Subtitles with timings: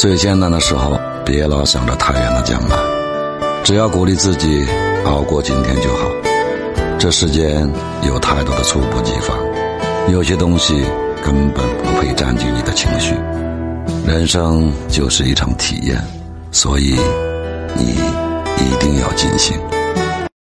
[0.00, 2.76] 最艰难的时候别老想着太远的将来。
[3.62, 4.66] 只要鼓励自己
[5.04, 6.08] 熬过今天就好。
[6.98, 7.70] 这世间
[8.06, 9.36] 有太多的猝不及防
[10.10, 10.72] 有些东西
[11.22, 13.14] 根本不配占据你的情绪。
[14.06, 16.02] 人生就是一场体验
[16.50, 16.96] 所以
[17.76, 17.90] 你
[18.56, 19.54] 一定要尽兴